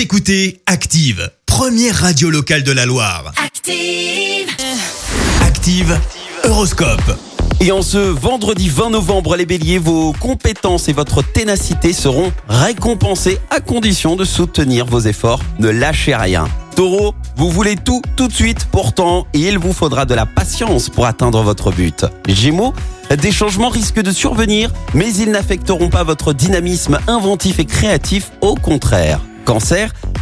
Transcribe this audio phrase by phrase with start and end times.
[0.00, 3.34] Vous écoutez Active, première radio locale de la Loire.
[3.36, 4.48] Active.
[5.42, 6.00] Active,
[6.44, 7.18] Horoscope.
[7.60, 13.40] Et en ce vendredi 20 novembre, les béliers, vos compétences et votre ténacité seront récompensées
[13.50, 15.40] à condition de soutenir vos efforts.
[15.58, 16.48] Ne lâchez rien.
[16.76, 21.04] Taureau, vous voulez tout tout de suite, pourtant il vous faudra de la patience pour
[21.04, 22.06] atteindre votre but.
[22.26, 22.72] Gémeaux,
[23.10, 28.54] des changements risquent de survenir, mais ils n'affecteront pas votre dynamisme inventif et créatif, au
[28.54, 29.20] contraire.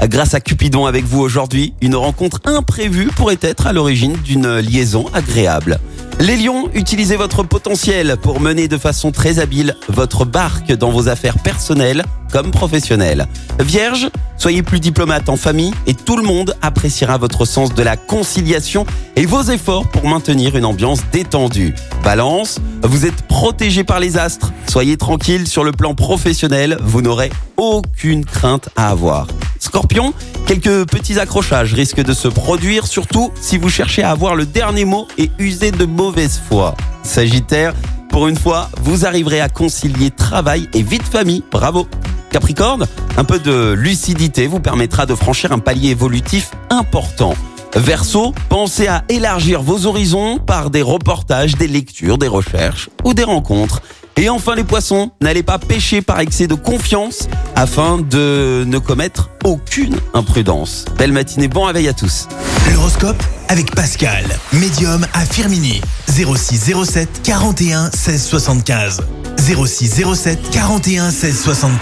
[0.04, 5.04] Grâce à Cupidon avec vous aujourd'hui, une rencontre imprévue pourrait être à l'origine d'une liaison
[5.12, 5.80] agréable.
[6.20, 11.08] Les lions, utilisez votre potentiel pour mener de façon très habile votre barque dans vos
[11.08, 13.28] affaires personnelles comme professionnelles.
[13.60, 17.96] Vierge, soyez plus diplomate en famille et tout le monde appréciera votre sens de la
[17.96, 21.72] conciliation et vos efforts pour maintenir une ambiance détendue.
[22.02, 24.52] Balance, vous êtes protégé par les astres.
[24.68, 29.28] Soyez tranquille sur le plan professionnel, vous n'aurez aucune crainte à avoir.
[29.68, 30.14] Scorpion,
[30.46, 34.86] quelques petits accrochages risquent de se produire, surtout si vous cherchez à avoir le dernier
[34.86, 36.74] mot et user de mauvaise foi.
[37.02, 37.74] Sagittaire,
[38.08, 41.44] pour une fois, vous arriverez à concilier travail et vie de famille.
[41.50, 41.86] Bravo.
[42.30, 42.86] Capricorne,
[43.18, 47.34] un peu de lucidité vous permettra de franchir un palier évolutif important.
[47.76, 53.24] Verseau, pensez à élargir vos horizons par des reportages, des lectures, des recherches ou des
[53.24, 53.82] rencontres.
[54.20, 59.30] Et enfin les poissons, n'allez pas pêcher par excès de confiance afin de ne commettre
[59.44, 60.86] aucune imprudence.
[60.98, 62.26] Belle matinée, bon réveil à tous.
[62.72, 65.80] L'horoscope avec Pascal, médium à Firmini.
[66.08, 69.02] 06 07 41 16 75.
[69.38, 71.78] 06 07 41 16 75.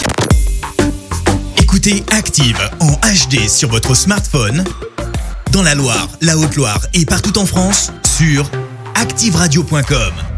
[1.56, 4.62] Écoutez Active en HD sur votre smartphone,
[5.52, 8.44] dans la Loire, la Haute-Loire et partout en France, sur
[8.94, 10.35] activeradio.com.